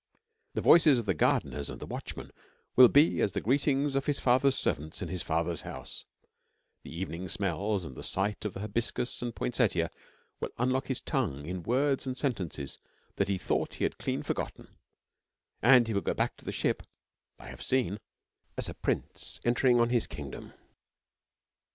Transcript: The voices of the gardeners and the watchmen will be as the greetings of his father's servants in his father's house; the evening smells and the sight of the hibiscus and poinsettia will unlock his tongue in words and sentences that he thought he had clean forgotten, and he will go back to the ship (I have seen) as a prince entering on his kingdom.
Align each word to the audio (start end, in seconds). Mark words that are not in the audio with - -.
The 0.55 0.61
voices 0.61 0.97
of 0.97 1.05
the 1.05 1.13
gardeners 1.13 1.69
and 1.69 1.79
the 1.79 1.85
watchmen 1.85 2.31
will 2.75 2.87
be 2.87 3.21
as 3.21 3.33
the 3.33 3.39
greetings 3.39 3.93
of 3.93 4.07
his 4.07 4.19
father's 4.19 4.55
servants 4.57 5.03
in 5.03 5.09
his 5.09 5.21
father's 5.21 5.61
house; 5.61 6.05
the 6.81 6.89
evening 6.89 7.29
smells 7.29 7.85
and 7.85 7.95
the 7.95 8.01
sight 8.01 8.43
of 8.43 8.55
the 8.55 8.61
hibiscus 8.61 9.21
and 9.21 9.35
poinsettia 9.35 9.91
will 10.39 10.49
unlock 10.57 10.87
his 10.87 11.01
tongue 11.01 11.45
in 11.45 11.61
words 11.61 12.07
and 12.07 12.17
sentences 12.17 12.79
that 13.17 13.27
he 13.29 13.37
thought 13.37 13.75
he 13.75 13.83
had 13.85 13.99
clean 13.99 14.23
forgotten, 14.23 14.69
and 15.61 15.87
he 15.87 15.93
will 15.93 16.01
go 16.01 16.15
back 16.15 16.35
to 16.37 16.45
the 16.45 16.51
ship 16.51 16.81
(I 17.37 17.49
have 17.49 17.61
seen) 17.61 17.99
as 18.57 18.67
a 18.67 18.73
prince 18.73 19.39
entering 19.45 19.79
on 19.79 19.89
his 19.89 20.07
kingdom. 20.07 20.53